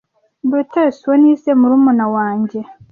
[0.49, 2.59] brutus uwo nise murumuna wanjye